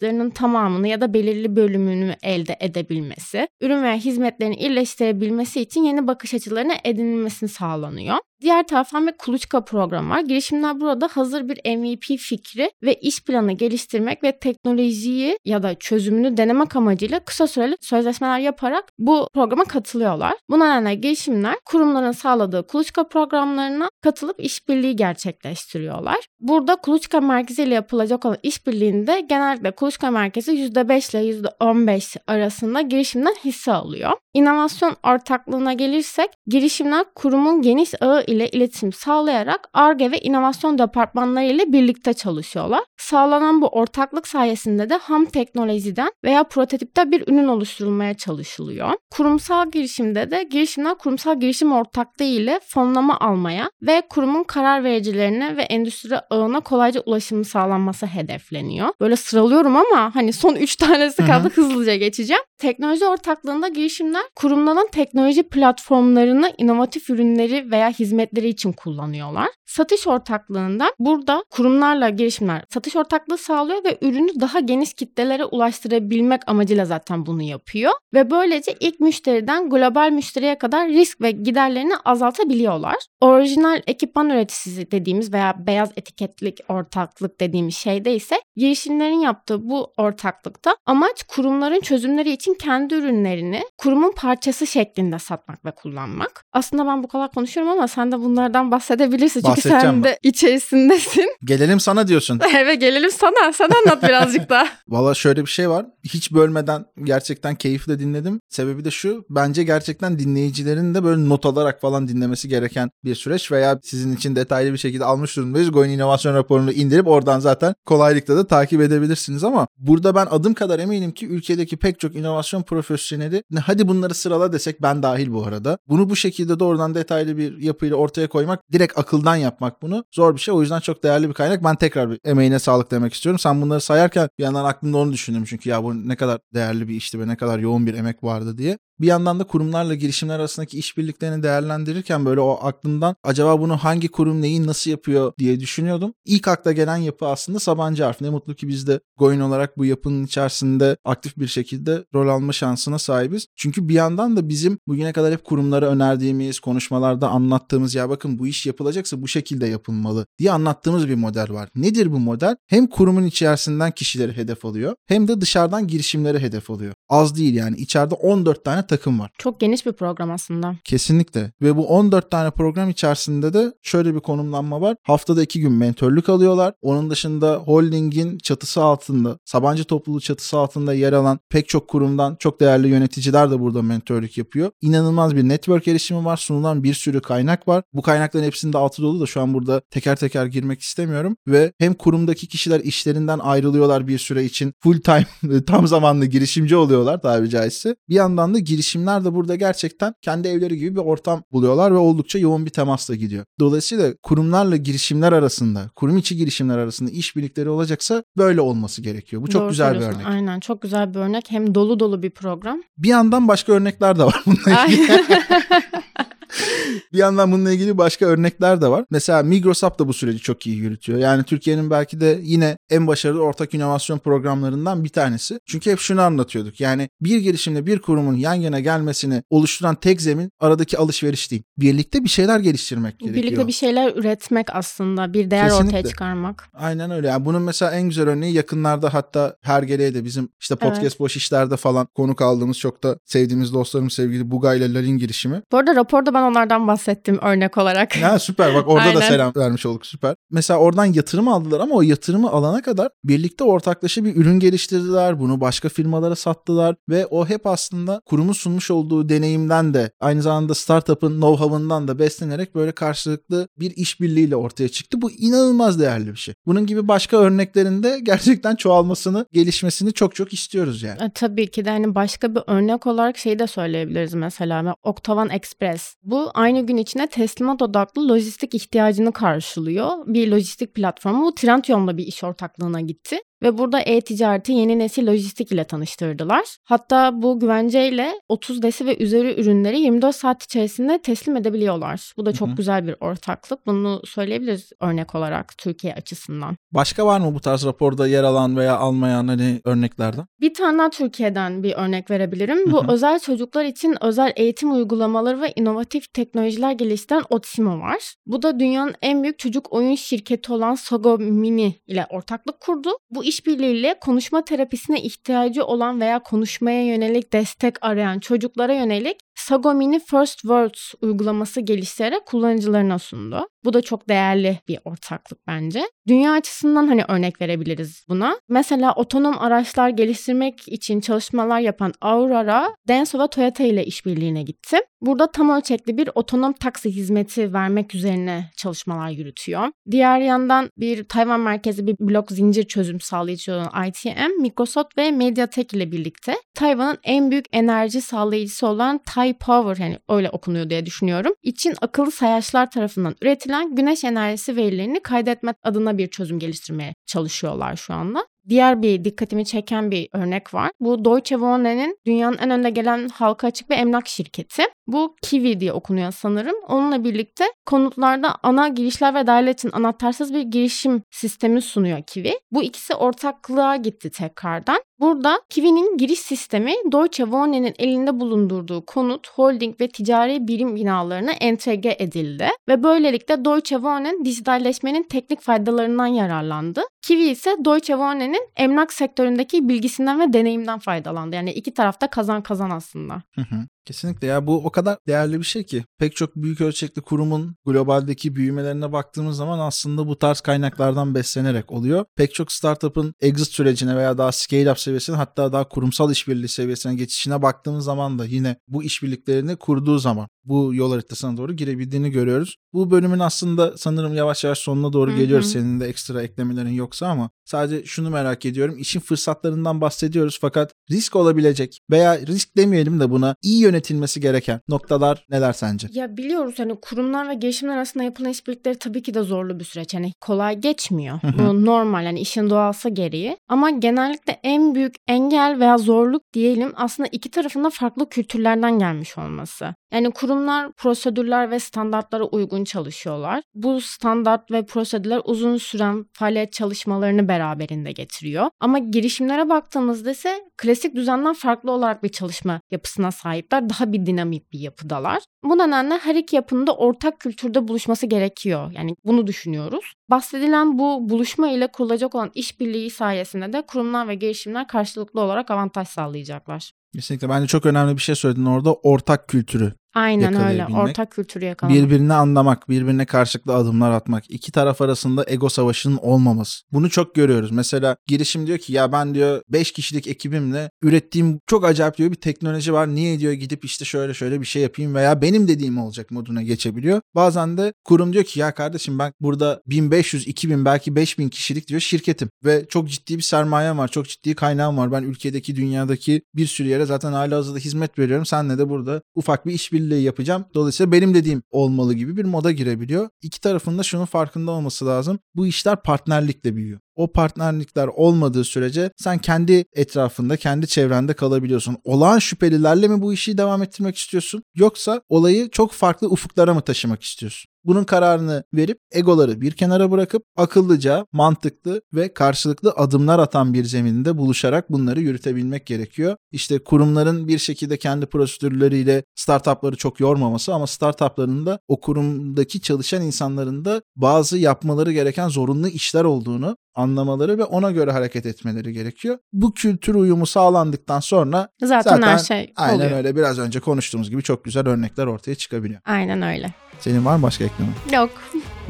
ihtiyaçlarının 0.08 0.30
tamamını 0.30 0.88
ya 0.88 1.00
da 1.00 1.14
belirli 1.14 1.56
bölümünü 1.56 2.16
elde 2.22 2.56
edebilmesi, 2.60 3.48
ürün 3.60 3.82
veya 3.82 3.94
hizmetlerini 3.94 4.56
iyileştirebilmesi 4.56 5.60
için 5.60 5.82
yeni 5.82 6.06
bakış 6.06 6.34
açılarına 6.34 6.74
edinilmesini 6.84 7.48
sağlanıyor. 7.48 8.16
Diğer 8.40 8.66
taraftan 8.66 9.06
bir 9.06 9.12
kuluçka 9.12 9.64
programı 9.64 10.10
var. 10.10 10.20
Girişimler 10.20 10.80
burada 10.80 11.08
hazır 11.12 11.48
bir 11.48 11.76
MVP 11.76 12.18
fikri 12.18 12.70
ve 12.82 12.94
iş 12.94 13.24
planı 13.24 13.52
geliştirmek 13.52 14.24
ve 14.24 14.38
teknolojiyi 14.38 15.38
ya 15.44 15.62
da 15.62 15.74
çözümünü 15.74 16.36
denemek 16.36 16.76
amacıyla 16.76 17.20
kısa 17.20 17.46
süreli 17.46 17.76
sözleşmeler 17.80 18.38
yaparak 18.38 18.84
bu 18.98 19.28
programa 19.34 19.64
katılıyorlar. 19.64 20.34
Bu 20.50 20.60
nedenle 20.60 20.94
girişimler 20.94 21.56
kurumların 21.64 22.12
sağladığı 22.12 22.66
kuluçka 22.66 23.08
programlarına 23.08 23.88
katılıp 24.00 24.36
işbirliği 24.40 24.96
gerçekleştiriyorlar. 24.96 26.18
Burada 26.40 26.76
kuluçka 26.76 27.20
merkeziyle 27.20 27.74
yapılacak 27.74 28.24
olan 28.24 28.38
işbirliğinde 28.42 29.20
genellikle 29.20 29.70
kuluçka 29.70 30.10
merkezi 30.10 30.52
%5 30.52 31.10
ile 31.10 31.48
%15 31.60 32.16
arasında 32.26 32.80
girişimden 32.80 33.34
hisse 33.44 33.72
alıyor. 33.72 34.12
İnovasyon 34.34 34.96
ortaklığına 35.02 35.72
gelirsek 35.72 36.30
girişimler 36.46 37.04
kurumun 37.14 37.62
geniş 37.62 38.02
ağı 38.02 38.24
ile 38.28 38.48
iletişim 38.48 38.92
sağlayarak 38.92 39.68
ARGE 39.74 40.10
ve 40.10 40.18
inovasyon 40.18 40.78
departmanları 40.78 41.44
ile 41.44 41.72
birlikte 41.72 42.14
çalışıyorlar. 42.14 42.80
Sağlanan 42.96 43.62
bu 43.62 43.66
ortaklık 43.66 44.28
sayesinde 44.28 44.90
de 44.90 44.96
ham 44.96 45.24
teknolojiden 45.24 46.10
veya 46.24 46.44
prototipte 46.44 47.10
bir 47.10 47.20
ürün 47.28 47.48
oluşturulmaya 47.48 48.14
çalışılıyor. 48.14 48.90
Kurumsal 49.10 49.70
girişimde 49.70 50.30
de 50.30 50.42
girişimler 50.42 50.94
kurumsal 50.94 51.40
girişim 51.40 51.72
ortaklığı 51.72 52.24
ile 52.24 52.60
fonlama 52.66 53.20
almaya 53.20 53.70
ve 53.82 54.02
kurumun 54.10 54.44
karar 54.44 54.84
vericilerine 54.84 55.56
ve 55.56 55.62
endüstri 55.62 56.18
ağına 56.18 56.60
kolayca 56.60 57.00
ulaşımı 57.00 57.44
sağlanması 57.44 58.06
hedefleniyor. 58.06 58.88
Böyle 59.00 59.16
sıralıyorum 59.16 59.76
ama 59.76 60.14
hani 60.14 60.32
son 60.32 60.54
3 60.54 60.76
tanesi 60.76 61.26
kaldı 61.26 61.50
hızlıca 61.54 61.96
geçeceğim. 61.96 62.42
Teknoloji 62.58 63.04
ortaklığında 63.04 63.68
girişimler 63.68 64.22
kurumların 64.36 64.88
teknoloji 64.92 65.42
platformlarını 65.42 66.52
inovatif 66.58 67.10
ürünleri 67.10 67.70
veya 67.70 67.90
hizmetleri 67.90 68.17
için 68.22 68.72
kullanıyorlar. 68.72 69.48
Satış 69.66 70.06
ortaklığında 70.06 70.92
burada 70.98 71.44
kurumlarla 71.50 72.08
girişimler 72.08 72.64
satış 72.72 72.96
ortaklığı 72.96 73.38
sağlıyor 73.38 73.84
ve 73.84 73.98
ürünü 74.02 74.40
daha 74.40 74.60
geniş 74.60 74.94
kitlelere 74.94 75.44
ulaştırabilmek 75.44 76.42
amacıyla 76.46 76.84
zaten 76.84 77.26
bunu 77.26 77.42
yapıyor. 77.42 77.92
Ve 78.14 78.30
böylece 78.30 78.74
ilk 78.80 79.00
müşteriden 79.00 79.70
global 79.70 80.10
müşteriye 80.10 80.58
kadar 80.58 80.88
risk 80.88 81.20
ve 81.20 81.30
giderlerini 81.30 81.96
azaltabiliyorlar. 82.04 82.96
Orijinal 83.20 83.82
ekipman 83.86 84.30
üreticisi 84.30 84.90
dediğimiz 84.90 85.32
veya 85.32 85.54
beyaz 85.66 85.90
etiketlik 85.96 86.60
ortaklık 86.68 87.40
dediğimiz 87.40 87.76
şeyde 87.76 88.14
ise 88.14 88.40
girişimlerin 88.56 89.20
yaptığı 89.20 89.68
bu 89.68 89.92
ortaklıkta 89.96 90.76
amaç 90.86 91.22
kurumların 91.22 91.80
çözümleri 91.80 92.30
için 92.30 92.54
kendi 92.54 92.94
ürünlerini 92.94 93.62
kurumun 93.78 94.12
parçası 94.16 94.66
şeklinde 94.66 95.18
satmak 95.18 95.64
ve 95.64 95.70
kullanmak. 95.70 96.44
Aslında 96.52 96.86
ben 96.86 97.02
bu 97.02 97.08
kadar 97.08 97.30
konuşuyorum 97.30 97.72
ama 97.72 97.88
sen 97.88 98.07
de 98.12 98.20
bunlardan 98.20 98.70
bahsedebilirsin. 98.70 99.42
Çünkü 99.46 99.60
sen 99.60 100.04
de 100.04 100.18
içerisindesin. 100.22 101.36
Gelelim 101.44 101.80
sana 101.80 102.08
diyorsun. 102.08 102.40
evet 102.56 102.80
gelelim 102.80 103.10
sana. 103.10 103.52
Sen 103.52 103.68
anlat 103.70 104.02
birazcık 104.02 104.50
daha. 104.50 104.68
Valla 104.88 105.14
şöyle 105.14 105.42
bir 105.42 105.50
şey 105.50 105.70
var. 105.70 105.86
Hiç 106.04 106.32
bölmeden 106.32 106.84
gerçekten 107.04 107.54
keyifle 107.54 107.98
dinledim. 107.98 108.40
Sebebi 108.48 108.84
de 108.84 108.90
şu. 108.90 109.24
Bence 109.30 109.62
gerçekten 109.62 110.18
dinleyicilerin 110.18 110.94
de 110.94 111.04
böyle 111.04 111.28
not 111.28 111.46
alarak 111.46 111.80
falan 111.80 112.08
dinlemesi 112.08 112.48
gereken 112.48 112.90
bir 113.04 113.14
süreç 113.14 113.52
veya 113.52 113.78
sizin 113.82 114.16
için 114.16 114.36
detaylı 114.36 114.72
bir 114.72 114.78
şekilde 114.78 115.04
almış 115.04 115.36
durumdayız. 115.36 115.72
Goin 115.72 115.90
inovasyon 115.90 116.34
raporunu 116.34 116.72
indirip 116.72 117.06
oradan 117.06 117.40
zaten 117.40 117.74
kolaylıkla 117.86 118.36
da 118.36 118.46
takip 118.46 118.80
edebilirsiniz 118.80 119.44
ama 119.44 119.66
burada 119.78 120.14
ben 120.14 120.26
adım 120.26 120.54
kadar 120.54 120.78
eminim 120.78 121.12
ki 121.12 121.26
ülkedeki 121.26 121.76
pek 121.76 122.00
çok 122.00 122.16
inovasyon 122.16 122.62
profesyoneli 122.62 123.42
hadi 123.62 123.88
bunları 123.88 124.14
sırala 124.14 124.52
desek 124.52 124.82
ben 124.82 125.02
dahil 125.02 125.32
bu 125.32 125.46
arada. 125.46 125.78
Bunu 125.88 126.10
bu 126.10 126.16
şekilde 126.16 126.60
doğrudan 126.60 126.94
detaylı 126.94 127.36
bir 127.36 127.58
yapıyla 127.58 127.96
ortaya 127.98 128.28
koymak 128.28 128.60
direkt 128.72 128.98
akıldan 128.98 129.36
yapmak 129.36 129.82
bunu 129.82 130.04
zor 130.14 130.34
bir 130.34 130.40
şey. 130.40 130.54
O 130.54 130.60
yüzden 130.60 130.80
çok 130.80 131.02
değerli 131.02 131.28
bir 131.28 131.34
kaynak. 131.34 131.64
Ben 131.64 131.76
tekrar 131.76 132.10
bir 132.10 132.20
emeğine 132.24 132.58
sağlık 132.58 132.90
demek 132.90 133.14
istiyorum. 133.14 133.38
Sen 133.38 133.62
bunları 133.62 133.80
sayarken 133.80 134.28
bir 134.38 134.44
yandan 134.44 134.64
aklımda 134.64 134.98
onu 134.98 135.12
düşündüm. 135.12 135.44
Çünkü 135.44 135.70
ya 135.70 135.84
bu 135.84 136.08
ne 136.08 136.16
kadar 136.16 136.38
değerli 136.54 136.88
bir 136.88 136.94
işti 136.94 137.20
ve 137.20 137.28
ne 137.28 137.36
kadar 137.36 137.58
yoğun 137.58 137.86
bir 137.86 137.94
emek 137.94 138.24
vardı 138.24 138.58
diye. 138.58 138.78
Bir 139.00 139.06
yandan 139.06 139.40
da 139.40 139.44
kurumlarla 139.44 139.94
girişimler 139.94 140.38
arasındaki 140.38 140.78
işbirliklerini 140.78 141.42
değerlendirirken 141.42 142.24
böyle 142.24 142.40
o 142.40 142.58
aklımdan 142.62 143.16
acaba 143.24 143.60
bunu 143.60 143.76
hangi 143.76 144.08
kurum 144.08 144.42
neyi 144.42 144.66
nasıl 144.66 144.90
yapıyor 144.90 145.32
diye 145.38 145.60
düşünüyordum. 145.60 146.14
İlk 146.24 146.48
akla 146.48 146.72
gelen 146.72 146.96
yapı 146.96 147.26
aslında 147.26 147.58
Sabancı 147.58 148.04
Harf. 148.04 148.20
Ne 148.20 148.30
mutlu 148.30 148.54
ki 148.54 148.68
biz 148.68 148.86
de 148.86 149.00
Goin 149.18 149.40
olarak 149.40 149.78
bu 149.78 149.84
yapının 149.84 150.24
içerisinde 150.24 150.96
aktif 151.04 151.36
bir 151.36 151.46
şekilde 151.46 152.04
rol 152.14 152.28
alma 152.28 152.52
şansına 152.52 152.98
sahibiz. 152.98 153.46
Çünkü 153.56 153.88
bir 153.88 153.94
yandan 153.94 154.36
da 154.36 154.48
bizim 154.48 154.78
bugüne 154.86 155.12
kadar 155.12 155.32
hep 155.32 155.44
kurumlara 155.44 155.86
önerdiğimiz, 155.86 156.60
konuşmalarda 156.60 157.28
anlattığımız 157.28 157.94
ya 157.94 158.08
bakın 158.08 158.38
bu 158.38 158.46
iş 158.46 158.66
yapılacaksa 158.66 159.22
bu 159.22 159.28
şekilde 159.28 159.66
yapılmalı 159.66 160.26
diye 160.38 160.50
anlattığımız 160.50 161.08
bir 161.08 161.14
model 161.14 161.50
var. 161.50 161.68
Nedir 161.74 162.12
bu 162.12 162.18
model? 162.18 162.56
Hem 162.66 162.86
kurumun 162.86 163.24
içerisinden 163.24 163.90
kişileri 163.90 164.36
hedef 164.36 164.64
alıyor 164.64 164.94
hem 165.06 165.28
de 165.28 165.40
dışarıdan 165.40 165.86
girişimleri 165.86 166.38
hedef 166.38 166.70
alıyor. 166.70 166.94
Az 167.08 167.36
değil 167.36 167.54
yani 167.54 167.76
içeride 167.76 168.14
14 168.14 168.64
tane 168.64 168.86
takım 168.88 169.20
var. 169.20 169.30
Çok 169.38 169.60
geniş 169.60 169.86
bir 169.86 169.92
program 169.92 170.30
aslında. 170.30 170.76
Kesinlikle. 170.84 171.52
Ve 171.62 171.76
bu 171.76 171.86
14 171.86 172.30
tane 172.30 172.50
program 172.50 172.90
içerisinde 172.90 173.52
de 173.52 173.72
şöyle 173.82 174.14
bir 174.14 174.20
konumlanma 174.20 174.80
var. 174.80 174.96
Haftada 175.02 175.42
2 175.42 175.60
gün 175.60 175.72
mentörlük 175.72 176.28
alıyorlar. 176.28 176.74
Onun 176.82 177.10
dışında 177.10 177.54
holdingin 177.54 178.38
çatısı 178.38 178.82
altında, 178.82 179.38
Sabancı 179.44 179.84
topluluğu 179.84 180.20
çatısı 180.20 180.58
altında 180.58 180.94
yer 180.94 181.12
alan 181.12 181.40
pek 181.50 181.68
çok 181.68 181.88
kurumdan 181.88 182.36
çok 182.38 182.60
değerli 182.60 182.88
yöneticiler 182.88 183.50
de 183.50 183.60
burada 183.60 183.82
mentörlük 183.82 184.38
yapıyor. 184.38 184.70
İnanılmaz 184.80 185.36
bir 185.36 185.48
network 185.48 185.88
erişimi 185.88 186.24
var. 186.24 186.36
Sunulan 186.36 186.84
bir 186.84 186.94
sürü 186.94 187.20
kaynak 187.20 187.68
var. 187.68 187.82
Bu 187.92 188.02
kaynakların 188.02 188.44
hepsinde 188.44 188.78
altı 188.78 189.02
dolu 189.02 189.20
da 189.20 189.26
şu 189.26 189.40
an 189.40 189.54
burada 189.54 189.82
teker 189.90 190.16
teker 190.16 190.46
girmek 190.46 190.80
istemiyorum. 190.80 191.36
Ve 191.46 191.72
hem 191.78 191.94
kurumdaki 191.94 192.48
kişiler 192.48 192.80
işlerinden 192.80 193.38
ayrılıyorlar 193.38 194.08
bir 194.08 194.18
süre 194.18 194.44
için. 194.44 194.72
Full 194.82 195.00
time 195.00 195.26
tam 195.66 195.86
zamanlı 195.86 196.26
girişimci 196.26 196.76
oluyorlar 196.76 197.22
tabiri 197.22 197.50
caizse. 197.50 197.96
Bir 198.08 198.14
yandan 198.14 198.54
da 198.54 198.58
girişimci 198.58 198.77
girişimler 198.78 199.24
de 199.24 199.34
burada 199.34 199.54
gerçekten 199.54 200.14
kendi 200.22 200.48
evleri 200.48 200.76
gibi 200.78 200.96
bir 200.96 201.00
ortam 201.00 201.42
buluyorlar 201.52 201.92
ve 201.92 201.96
oldukça 201.96 202.38
yoğun 202.38 202.66
bir 202.66 202.70
temasla 202.70 203.14
gidiyor. 203.14 203.44
Dolayısıyla 203.60 204.14
kurumlarla 204.22 204.76
girişimler 204.76 205.32
arasında, 205.32 205.90
kurum 205.96 206.16
içi 206.16 206.36
girişimler 206.36 206.78
arasında 206.78 207.10
işbirlikleri 207.10 207.68
olacaksa 207.68 208.22
böyle 208.36 208.60
olması 208.60 209.02
gerekiyor. 209.02 209.42
Bu 209.42 209.48
çok 209.48 209.62
Doğru 209.62 209.70
güzel 209.70 209.94
bir 209.94 210.04
örnek. 210.04 210.26
Aynen 210.26 210.60
çok 210.60 210.82
güzel 210.82 211.14
bir 211.14 211.18
örnek. 211.18 211.46
Hem 211.48 211.74
dolu 211.74 212.00
dolu 212.00 212.22
bir 212.22 212.30
program. 212.30 212.82
Bir 212.98 213.08
yandan 213.08 213.48
başka 213.48 213.72
örnekler 213.72 214.18
de 214.18 214.24
var 214.24 214.42
bununla 214.46 214.84
ilgili. 214.86 215.08
bir 217.12 217.18
yandan 217.18 217.52
bununla 217.52 217.72
ilgili 217.72 217.98
başka 217.98 218.26
örnekler 218.26 218.80
de 218.80 218.88
var. 218.88 219.04
Mesela 219.10 219.42
Microsoft 219.42 219.98
da 219.98 220.08
bu 220.08 220.12
süreci 220.12 220.38
çok 220.38 220.66
iyi 220.66 220.76
yürütüyor. 220.76 221.18
Yani 221.18 221.42
Türkiye'nin 221.44 221.90
belki 221.90 222.20
de 222.20 222.38
yine 222.42 222.78
en 222.90 223.06
başarılı 223.06 223.42
ortak 223.42 223.74
inovasyon 223.74 224.18
programlarından 224.18 225.04
bir 225.04 225.08
tanesi. 225.08 225.60
Çünkü 225.66 225.90
hep 225.90 225.98
şunu 225.98 226.22
anlatıyorduk. 226.22 226.80
Yani 226.80 227.08
bir 227.20 227.38
girişimle 227.38 227.86
bir 227.86 227.98
kurumun 227.98 228.34
yan 228.34 228.54
yana 228.54 228.80
gelmesini 228.80 229.42
oluşturan 229.50 229.94
tek 229.94 230.22
zemin 230.22 230.50
aradaki 230.60 230.98
alışveriş 230.98 231.50
değil. 231.50 231.62
Birlikte 231.78 232.24
bir 232.24 232.28
şeyler 232.28 232.60
geliştirmek 232.60 233.18
gerekiyor. 233.18 233.44
Birlikte 233.44 233.66
bir 233.66 233.72
şeyler 233.72 234.16
üretmek 234.16 234.66
aslında. 234.74 235.32
Bir 235.32 235.50
değer 235.50 235.68
Kesinlikle. 235.68 235.98
ortaya 235.98 236.08
çıkarmak. 236.10 236.68
Aynen 236.74 237.10
öyle. 237.10 237.26
Yani 237.28 237.44
bunun 237.44 237.62
mesela 237.62 237.92
en 237.92 238.02
güzel 238.02 238.28
örneği 238.28 238.54
yakınlarda 238.54 239.14
hatta 239.14 239.56
Hergele'ye 239.60 240.14
de 240.14 240.24
bizim 240.24 240.48
işte 240.60 240.76
podcast 240.76 241.02
Evet. 241.02 241.20
boş 241.20 241.36
işlerde 241.36 241.76
falan 241.76 242.06
konuk 242.14 242.42
aldığımız 242.42 242.78
çok 242.78 243.02
da 243.02 243.18
sevdiğimiz 243.24 243.72
dostlarım 243.72 244.10
sevgili 244.10 244.50
Bugay 244.50 244.78
ile 244.78 244.94
Lalin 244.94 245.18
girişimi. 245.18 245.62
Bu 245.72 245.76
arada 245.76 245.94
raporda 245.94 246.34
ben 246.38 246.42
onlardan 246.42 246.86
bahsettim 246.88 247.38
örnek 247.42 247.78
olarak. 247.78 248.16
Ya 248.16 248.38
süper 248.38 248.74
bak 248.74 248.88
orada 248.88 249.14
da 249.14 249.20
selam 249.20 249.52
vermiş 249.56 249.86
olduk 249.86 250.06
süper. 250.06 250.34
Mesela 250.50 250.80
oradan 250.80 251.04
yatırım 251.04 251.48
aldılar 251.48 251.80
ama 251.80 251.94
o 251.94 252.02
yatırımı 252.02 252.50
alana 252.50 252.82
kadar 252.82 253.08
birlikte 253.24 253.64
ortaklaşa 253.64 254.24
bir 254.24 254.36
ürün 254.36 254.58
geliştirdiler. 254.58 255.40
Bunu 255.40 255.60
başka 255.60 255.88
firmalara 255.88 256.36
sattılar 256.36 256.96
ve 257.08 257.26
o 257.26 257.46
hep 257.46 257.66
aslında 257.66 258.20
kurumun 258.26 258.52
sunmuş 258.52 258.90
olduğu 258.90 259.28
deneyimden 259.28 259.94
de 259.94 260.10
aynı 260.20 260.42
zamanda 260.42 260.74
startup'ın 260.74 261.40
know-how'ından 261.40 262.08
da 262.08 262.18
beslenerek 262.18 262.74
böyle 262.74 262.92
karşılıklı 262.92 263.68
bir 263.78 263.90
işbirliğiyle 263.96 264.56
ortaya 264.56 264.88
çıktı. 264.88 265.22
Bu 265.22 265.30
inanılmaz 265.30 266.00
değerli 266.00 266.30
bir 266.30 266.36
şey. 266.36 266.54
Bunun 266.66 266.86
gibi 266.86 267.08
başka 267.08 267.36
örneklerinde 267.36 268.20
gerçekten 268.22 268.76
çoğalmasını, 268.76 269.46
gelişmesini 269.52 270.12
çok 270.12 270.34
çok 270.34 270.52
istiyoruz 270.52 271.02
yani. 271.02 271.22
E, 271.22 271.30
Tabii 271.34 271.70
ki 271.70 271.84
de 271.84 271.90
hani 271.90 272.14
başka 272.14 272.54
bir 272.54 272.62
örnek 272.66 273.06
olarak 273.06 273.38
şeyi 273.38 273.58
de 273.58 273.66
söyleyebiliriz 273.66 274.34
mesela. 274.34 274.94
Octavan 275.02 275.50
Express. 275.50 276.14
Bu 276.28 276.50
aynı 276.54 276.86
gün 276.86 276.96
içinde 276.96 277.26
teslimat 277.26 277.82
odaklı 277.82 278.28
lojistik 278.28 278.74
ihtiyacını 278.74 279.32
karşılıyor. 279.32 280.08
Bir 280.26 280.48
lojistik 280.48 280.94
platformu. 280.94 281.44
Bu 281.44 281.54
Trendyol'la 281.54 282.16
bir 282.16 282.26
iş 282.26 282.44
ortaklığına 282.44 283.00
gitti. 283.00 283.38
Ve 283.62 283.78
burada 283.78 284.00
e-ticareti 284.00 284.72
yeni 284.72 284.98
nesil 284.98 285.26
lojistik 285.26 285.72
ile 285.72 285.84
tanıştırdılar. 285.84 286.76
Hatta 286.84 287.42
bu 287.42 287.60
güvenceyle 287.60 288.32
30 288.48 288.82
desi 288.82 289.06
ve 289.06 289.22
üzeri 289.22 289.60
ürünleri 289.60 290.00
24 290.00 290.36
saat 290.36 290.64
içerisinde 290.64 291.18
teslim 291.22 291.56
edebiliyorlar. 291.56 292.32
Bu 292.36 292.46
da 292.46 292.52
çok 292.52 292.68
Hı 292.68 292.72
hı. 292.72 292.76
güzel 292.76 293.06
bir 293.06 293.16
ortaklık. 293.20 293.86
Bunu 293.86 294.22
söyleyebiliriz 294.24 294.90
örnek 295.00 295.34
olarak 295.34 295.78
Türkiye 295.78 296.14
açısından. 296.14 296.76
Başka 296.92 297.26
var 297.26 297.40
mı 297.40 297.54
bu 297.54 297.60
tarz 297.60 297.84
raporda 297.84 298.28
yer 298.28 298.44
alan 298.44 298.76
veya 298.76 298.96
almayan 298.96 299.48
hani 299.48 299.80
örneklerden? 299.84 300.46
Bir 300.60 300.74
tane 300.74 300.98
daha 300.98 301.10
Türkiye'den 301.10 301.82
bir 301.82 301.92
örnek 301.92 302.30
verebilirim. 302.30 302.92
Bu 302.92 303.02
Hı 303.02 303.06
hı. 303.06 303.12
özel 303.12 303.38
çocuklar 303.38 303.84
için 303.84 304.16
özel 304.20 304.52
eğitim 304.56 304.92
uygulamaları 304.92 305.60
ve 305.60 305.72
inovatif 305.76 306.32
teknolojiler 306.34 306.92
geliştiren 306.92 307.42
Otimo 307.50 308.00
var. 308.00 308.34
Bu 308.46 308.62
da 308.62 308.80
dünyanın 308.80 309.14
en 309.22 309.42
büyük 309.42 309.58
çocuk 309.58 309.92
oyun 309.92 310.14
şirketi 310.14 310.72
olan 310.72 310.94
Sogo 310.94 311.38
Mini 311.38 311.94
ile 312.06 312.26
ortaklık 312.30 312.80
kurdu. 312.80 313.10
Bu 313.30 313.44
işbirliğiyle 313.48 314.18
konuşma 314.20 314.64
terapisine 314.64 315.22
ihtiyacı 315.22 315.84
olan 315.84 316.20
veya 316.20 316.38
konuşmaya 316.42 317.06
yönelik 317.06 317.52
destek 317.52 317.94
arayan 318.00 318.38
çocuklara 318.38 318.94
yönelik 318.94 319.36
Sago 319.54 319.94
Mini 319.94 320.20
First 320.20 320.58
Words 320.58 321.14
uygulaması 321.22 321.80
geliştirerek 321.80 322.46
kullanıcılarına 322.46 323.18
sundu. 323.18 323.68
Bu 323.84 323.92
da 323.92 324.02
çok 324.02 324.28
değerli 324.28 324.78
bir 324.88 324.98
ortaklık 325.04 325.66
bence. 325.66 326.02
Dünya 326.28 326.52
açısından 326.52 327.06
hani 327.08 327.24
örnek 327.28 327.60
verebiliriz 327.60 328.24
buna. 328.28 328.56
Mesela 328.68 329.12
otonom 329.12 329.58
araçlar 329.58 330.08
geliştirmek 330.08 330.88
için 330.88 331.20
çalışmalar 331.20 331.80
yapan 331.80 332.12
Aurora, 332.20 332.94
Denso 333.08 333.38
ve 333.38 333.46
Toyota 333.46 333.82
ile 333.84 334.04
işbirliğine 334.04 334.62
gitti. 334.62 334.96
Burada 335.20 335.50
tam 335.50 335.70
ölçekli 335.70 336.18
bir 336.18 336.30
otonom 336.34 336.72
taksi 336.72 337.10
hizmeti 337.10 337.72
vermek 337.72 338.14
üzerine 338.14 338.70
çalışmalar 338.76 339.30
yürütüyor. 339.30 339.88
Diğer 340.10 340.40
yandan 340.40 340.90
bir 340.96 341.24
Tayvan 341.24 341.60
merkezi 341.60 342.06
bir 342.06 342.16
blok 342.20 342.50
zincir 342.50 342.84
çözüm 342.84 343.20
sağlayıcı 343.20 343.72
olan 343.72 344.08
ITM, 344.08 344.60
Microsoft 344.60 345.18
ve 345.18 345.30
Mediatek 345.30 345.94
ile 345.94 346.12
birlikte 346.12 346.56
Tayvan'ın 346.74 347.18
en 347.24 347.50
büyük 347.50 347.66
enerji 347.72 348.20
sağlayıcısı 348.20 348.86
olan 348.86 349.20
Tai 349.26 349.54
Power 349.54 350.04
yani 350.04 350.18
öyle 350.28 350.50
okunuyor 350.50 350.90
diye 350.90 351.06
düşünüyorum. 351.06 351.52
için 351.62 351.94
akıllı 352.00 352.30
sayaçlar 352.30 352.90
tarafından 352.90 353.34
üretilen 353.68 353.94
güneş 353.94 354.24
enerjisi 354.24 354.76
verilerini 354.76 355.20
kaydetmek 355.20 355.76
adına 355.82 356.18
bir 356.18 356.26
çözüm 356.26 356.58
geliştirmeye 356.58 357.14
çalışıyorlar 357.26 357.96
şu 357.96 358.14
anda. 358.14 358.46
Diğer 358.68 359.02
bir 359.02 359.24
dikkatimi 359.24 359.64
çeken 359.64 360.10
bir 360.10 360.28
örnek 360.32 360.74
var. 360.74 360.90
Bu 361.00 361.24
Deutsche 361.24 361.54
Wohnen'in 361.54 362.18
dünyanın 362.26 362.58
en 362.58 362.70
önde 362.70 362.90
gelen 362.90 363.28
halka 363.28 363.66
açık 363.66 363.90
bir 363.90 363.96
emlak 363.96 364.28
şirketi. 364.28 364.82
Bu 365.06 365.36
Kiwi 365.42 365.80
diye 365.80 365.92
okunuyor 365.92 366.32
sanırım. 366.32 366.74
Onunla 366.88 367.24
birlikte 367.24 367.64
konutlarda 367.86 368.54
ana 368.62 368.88
girişler 368.88 369.34
ve 369.34 369.46
dahil 369.46 369.66
için 369.66 369.90
anahtarsız 369.92 370.54
bir 370.54 370.62
girişim 370.62 371.22
sistemi 371.30 371.82
sunuyor 371.82 372.22
Kiwi. 372.26 372.52
Bu 372.70 372.82
ikisi 372.82 373.14
ortaklığa 373.14 373.96
gitti 373.96 374.30
tekrardan. 374.30 374.98
Burada 375.20 375.60
Kiwi'nin 375.68 376.16
giriş 376.18 376.38
sistemi 376.38 376.92
Deutsche 377.12 377.44
Wohnen'in 377.44 377.94
elinde 377.98 378.40
bulundurduğu 378.40 379.06
konut, 379.06 379.48
holding 379.48 380.00
ve 380.00 380.08
ticari 380.08 380.68
birim 380.68 380.96
binalarına 380.96 381.52
entegre 381.52 382.16
edildi 382.18 382.68
ve 382.88 383.02
böylelikle 383.02 383.64
Deutsche 383.64 383.96
Wohnen 383.96 384.44
dijitalleşmenin 384.44 385.22
teknik 385.22 385.60
faydalarından 385.60 386.26
yararlandı. 386.26 387.02
Kiwi 387.22 387.42
ise 387.42 387.76
Deutsche 387.84 388.12
Wohnen'in 388.12 388.68
emlak 388.76 389.12
sektöründeki 389.12 389.88
bilgisinden 389.88 390.40
ve 390.40 390.52
deneyimden 390.52 390.98
faydalandı. 390.98 391.56
Yani 391.56 391.72
iki 391.72 391.94
tarafta 391.94 392.30
kazan 392.30 392.62
kazan 392.62 392.90
aslında. 392.90 393.42
Hı 393.54 393.60
hı. 393.60 393.86
Kesinlikle 394.08 394.46
ya 394.46 394.66
bu 394.66 394.84
o 394.84 394.90
kadar 394.90 395.18
değerli 395.26 395.58
bir 395.58 395.64
şey 395.64 395.84
ki 395.84 396.04
pek 396.18 396.36
çok 396.36 396.56
büyük 396.56 396.80
ölçekli 396.80 397.22
kurumun 397.22 397.76
globaldeki 397.86 398.56
büyümelerine 398.56 399.12
baktığımız 399.12 399.56
zaman 399.56 399.78
aslında 399.78 400.26
bu 400.26 400.38
tarz 400.38 400.60
kaynaklardan 400.60 401.34
beslenerek 401.34 401.92
oluyor. 401.92 402.24
Pek 402.36 402.54
çok 402.54 402.72
startup'ın 402.72 403.34
exit 403.40 403.68
sürecine 403.68 404.16
veya 404.16 404.38
daha 404.38 404.52
scale 404.52 404.90
up 404.90 404.98
seviyesine 404.98 405.36
hatta 405.36 405.72
daha 405.72 405.88
kurumsal 405.88 406.32
işbirliği 406.32 406.68
seviyesine 406.68 407.14
geçişine 407.14 407.62
baktığımız 407.62 408.04
zaman 408.04 408.38
da 408.38 408.44
yine 408.44 408.76
bu 408.88 409.02
işbirliklerini 409.02 409.76
kurduğu 409.76 410.18
zaman 410.18 410.48
bu 410.68 410.94
yol 410.94 411.10
haritasına 411.10 411.56
doğru 411.56 411.72
girebildiğini 411.72 412.30
görüyoruz. 412.30 412.76
Bu 412.92 413.10
bölümün 413.10 413.38
aslında 413.38 413.98
sanırım 413.98 414.34
yavaş 414.34 414.64
yavaş 414.64 414.78
sonuna 414.78 415.12
doğru 415.12 415.36
geliyoruz. 415.36 415.72
Senin 415.72 416.00
de 416.00 416.06
ekstra 416.06 416.42
eklemelerin 416.42 416.92
yoksa 416.92 417.26
ama 417.26 417.50
sadece 417.64 418.04
şunu 418.04 418.30
merak 418.30 418.66
ediyorum. 418.66 418.96
İşin 418.98 419.20
fırsatlarından 419.20 420.00
bahsediyoruz 420.00 420.58
fakat 420.60 420.92
risk 421.10 421.36
olabilecek 421.36 421.98
veya 422.10 422.40
risk 422.40 422.76
demeyelim 422.76 423.20
de 423.20 423.30
buna 423.30 423.54
iyi 423.62 423.80
yönetilmesi 423.80 424.40
gereken 424.40 424.80
noktalar 424.88 425.46
neler 425.50 425.72
sence? 425.72 426.08
Ya 426.10 426.36
biliyoruz 426.36 426.74
hani 426.78 427.00
kurumlar 427.00 427.48
ve 427.48 427.54
girişimler 427.54 427.96
arasında 427.96 428.24
yapılan 428.24 428.50
işbirlikleri 428.50 428.98
tabii 428.98 429.22
ki 429.22 429.34
de 429.34 429.42
zorlu 429.42 429.80
bir 429.80 429.84
süreç. 429.84 430.14
Hani 430.14 430.32
kolay 430.40 430.80
geçmiyor. 430.80 431.40
Bu 431.58 431.84
normal 431.86 432.24
yani 432.24 432.40
işin 432.40 432.70
doğası 432.70 433.08
gereği. 433.08 433.56
Ama 433.68 433.90
genellikle 433.90 434.60
en 434.62 434.94
büyük 434.94 435.14
engel 435.26 435.80
veya 435.80 435.98
zorluk 435.98 436.42
diyelim 436.52 436.92
aslında 436.96 437.28
iki 437.32 437.50
tarafında 437.50 437.90
farklı 437.90 438.28
kültürlerden 438.28 438.98
gelmiş 438.98 439.38
olması. 439.38 439.94
Yani 440.12 440.30
kurumlar 440.58 440.92
prosedürler 440.92 441.70
ve 441.70 441.80
standartlara 441.80 442.44
uygun 442.44 442.84
çalışıyorlar. 442.84 443.62
Bu 443.74 444.00
standart 444.00 444.70
ve 444.70 444.86
prosedürler 444.86 445.40
uzun 445.44 445.76
süren 445.76 446.26
faaliyet 446.32 446.72
çalışmalarını 446.72 447.48
beraberinde 447.48 448.12
getiriyor. 448.12 448.66
Ama 448.80 448.98
girişimlere 448.98 449.68
baktığımızda 449.68 450.30
ise 450.30 450.60
klasik 450.76 451.16
düzenden 451.16 451.54
farklı 451.54 451.90
olarak 451.92 452.22
bir 452.22 452.28
çalışma 452.28 452.80
yapısına 452.90 453.30
sahipler. 453.30 453.90
Daha 453.90 454.12
bir 454.12 454.26
dinamik 454.26 454.72
bir 454.72 454.78
yapıdalar. 454.78 455.42
Bu 455.64 455.78
nedenle 455.78 456.18
her 456.18 456.34
iki 456.34 456.56
yapının 456.56 456.86
da 456.86 456.96
ortak 456.96 457.40
kültürde 457.40 457.88
buluşması 457.88 458.26
gerekiyor. 458.26 458.92
Yani 458.92 459.14
bunu 459.24 459.46
düşünüyoruz. 459.46 460.12
Bahsedilen 460.30 460.98
bu 460.98 461.28
buluşma 461.28 461.68
ile 461.68 461.86
kurulacak 461.86 462.34
olan 462.34 462.50
işbirliği 462.54 463.10
sayesinde 463.10 463.72
de 463.72 463.82
kurumlar 463.82 464.28
ve 464.28 464.34
girişimler 464.34 464.88
karşılıklı 464.88 465.40
olarak 465.40 465.70
avantaj 465.70 466.08
sağlayacaklar. 466.08 466.92
Kesinlikle 467.14 467.48
bence 467.48 467.66
çok 467.66 467.86
önemli 467.86 468.16
bir 468.16 468.22
şey 468.22 468.34
söyledin 468.34 468.64
orada 468.64 468.94
ortak 468.94 469.48
kültürü 469.48 469.92
Aynen 470.18 470.68
öyle. 470.68 470.86
Ortak 470.86 471.30
kültürü 471.30 471.64
yakalamak. 471.64 471.98
Birbirini 472.02 472.34
anlamak, 472.34 472.88
birbirine 472.88 473.26
karşılıklı 473.26 473.74
adımlar 473.74 474.10
atmak, 474.10 474.50
iki 474.50 474.72
taraf 474.72 475.00
arasında 475.00 475.44
ego 475.48 475.68
savaşının 475.68 476.16
olmaması. 476.16 476.84
Bunu 476.92 477.10
çok 477.10 477.34
görüyoruz. 477.34 477.70
Mesela 477.70 478.16
girişim 478.26 478.66
diyor 478.66 478.78
ki 478.78 478.92
ya 478.92 479.12
ben 479.12 479.34
diyor 479.34 479.62
5 479.68 479.92
kişilik 479.92 480.26
ekibimle 480.26 480.90
ürettiğim 481.02 481.60
çok 481.66 481.84
acayip 481.84 482.16
diyor 482.16 482.30
bir 482.30 482.36
teknoloji 482.36 482.92
var. 482.92 483.08
Niye 483.08 483.38
diyor 483.38 483.52
gidip 483.52 483.84
işte 483.84 484.04
şöyle 484.04 484.34
şöyle 484.34 484.60
bir 484.60 484.66
şey 484.66 484.82
yapayım 484.82 485.14
veya 485.14 485.42
benim 485.42 485.68
dediğim 485.68 485.98
olacak 485.98 486.30
moduna 486.30 486.62
geçebiliyor. 486.62 487.20
Bazen 487.34 487.78
de 487.78 487.92
kurum 488.04 488.32
diyor 488.32 488.44
ki 488.44 488.60
ya 488.60 488.74
kardeşim 488.74 489.18
ben 489.18 489.32
burada 489.40 489.82
1500, 489.86 490.48
2000 490.48 490.84
belki 490.84 491.16
5000 491.16 491.48
kişilik 491.48 491.88
diyor 491.88 492.00
şirketim 492.00 492.50
ve 492.64 492.86
çok 492.88 493.08
ciddi 493.08 493.36
bir 493.36 493.42
sermayem 493.42 493.98
var, 493.98 494.08
çok 494.08 494.28
ciddi 494.28 494.54
kaynağım 494.54 494.98
var. 494.98 495.12
Ben 495.12 495.22
ülkedeki, 495.22 495.76
dünyadaki 495.76 496.42
bir 496.54 496.66
sürü 496.66 496.88
yere 496.88 497.06
zaten 497.06 497.32
hala 497.32 497.56
hazırda 497.56 497.78
hizmet 497.78 498.18
veriyorum. 498.18 498.46
Senle 498.46 498.78
de 498.78 498.88
burada 498.88 499.22
ufak 499.34 499.66
bir 499.66 499.72
işbirliği 499.72 500.07
yapacağım. 500.16 500.64
Dolayısıyla 500.74 501.12
benim 501.12 501.34
dediğim 501.34 501.62
olmalı 501.70 502.14
gibi 502.14 502.36
bir 502.36 502.44
moda 502.44 502.72
girebiliyor. 502.72 503.28
İki 503.42 503.60
tarafında 503.60 504.02
şunun 504.02 504.24
farkında 504.24 504.70
olması 504.70 505.06
lazım. 505.06 505.38
Bu 505.54 505.66
işler 505.66 506.02
partnerlikle 506.02 506.76
büyüyor. 506.76 507.00
O 507.14 507.32
partnerlikler 507.32 508.06
olmadığı 508.06 508.64
sürece 508.64 509.10
sen 509.16 509.38
kendi 509.38 509.84
etrafında, 509.92 510.56
kendi 510.56 510.86
çevrende 510.86 511.32
kalabiliyorsun. 511.34 511.96
Olağan 512.04 512.38
şüphelilerle 512.38 513.08
mi 513.08 513.22
bu 513.22 513.32
işi 513.32 513.58
devam 513.58 513.82
ettirmek 513.82 514.16
istiyorsun? 514.16 514.62
Yoksa 514.74 515.22
olayı 515.28 515.70
çok 515.70 515.92
farklı 515.92 516.28
ufuklara 516.28 516.74
mı 516.74 516.80
taşımak 516.80 517.22
istiyorsun? 517.22 517.70
Bunun 517.88 518.04
kararını 518.04 518.64
verip 518.74 518.98
egoları 519.12 519.60
bir 519.60 519.72
kenara 519.72 520.10
bırakıp 520.10 520.42
akıllıca, 520.56 521.26
mantıklı 521.32 522.02
ve 522.14 522.34
karşılıklı 522.34 522.92
adımlar 522.96 523.38
atan 523.38 523.74
bir 523.74 523.84
zeminde 523.84 524.38
buluşarak 524.38 524.92
bunları 524.92 525.20
yürütebilmek 525.20 525.86
gerekiyor. 525.86 526.36
İşte 526.52 526.78
kurumların 526.78 527.48
bir 527.48 527.58
şekilde 527.58 527.96
kendi 527.96 528.26
prosedürleriyle 528.26 529.24
startupları 529.34 529.96
çok 529.96 530.20
yormaması 530.20 530.74
ama 530.74 530.86
startupların 530.86 531.66
da 531.66 531.78
o 531.88 532.00
kurumdaki 532.00 532.80
çalışan 532.80 533.22
insanların 533.22 533.84
da 533.84 534.02
bazı 534.16 534.58
yapmaları 534.58 535.12
gereken 535.12 535.48
zorunlu 535.48 535.88
işler 535.88 536.24
olduğunu 536.24 536.76
anlamaları 537.02 537.58
ve 537.58 537.64
ona 537.64 537.90
göre 537.90 538.10
hareket 538.12 538.46
etmeleri 538.46 538.92
gerekiyor. 538.92 539.38
Bu 539.52 539.74
kültür 539.74 540.14
uyumu 540.14 540.46
sağlandıktan 540.46 541.20
sonra 541.20 541.68
Zaten, 541.80 542.10
zaten 542.10 542.22
her 542.22 542.38
şey 542.38 542.72
aynen 542.76 542.96
oluyor. 542.96 543.10
öyle 543.10 543.36
biraz 543.36 543.58
önce 543.58 543.80
konuştuğumuz 543.80 544.30
gibi 544.30 544.42
çok 544.42 544.64
güzel 544.64 544.88
örnekler 544.88 545.26
ortaya 545.26 545.54
çıkabiliyor. 545.54 546.00
Aynen 546.04 546.42
öyle. 546.42 546.74
Senin 547.00 547.24
var 547.24 547.36
mı 547.36 547.42
başka 547.42 547.64
eklemen? 547.64 547.92
Yok. 548.12 548.30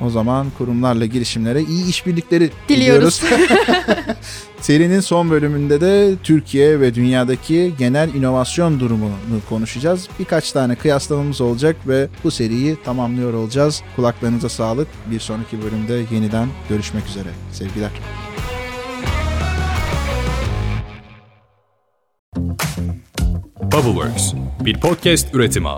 O 0.05 0.11
zaman 0.11 0.47
kurumlarla 0.59 1.07
girişimlere 1.07 1.63
iyi 1.63 1.89
işbirlikleri 1.89 2.51
Diliyoruz. 2.69 3.23
diliyoruz. 3.23 3.57
Serinin 4.61 5.01
son 5.01 5.31
bölümünde 5.31 5.81
de 5.81 6.15
Türkiye 6.23 6.81
ve 6.81 6.95
dünyadaki 6.95 7.75
genel 7.79 8.15
inovasyon 8.15 8.81
durumunu 8.81 9.41
konuşacağız. 9.49 10.09
Birkaç 10.19 10.53
tane 10.53 10.75
kıyaslamamız 10.75 11.41
olacak 11.41 11.77
ve 11.89 12.09
bu 12.25 12.31
seriyi 12.31 12.77
tamamlıyor 12.85 13.35
olacağız. 13.35 13.83
Kulaklarınıza 13.97 14.49
sağlık. 14.49 14.89
Bir 15.11 15.21
sonraki 15.21 15.63
bölümde 15.63 16.15
yeniden 16.15 16.49
görüşmek 16.69 17.07
üzere. 17.07 17.29
Sevgiler. 17.53 17.91
Bubbleworks 23.73 24.35
bir 24.61 24.81
podcast 24.81 25.35
üretimi. 25.35 25.69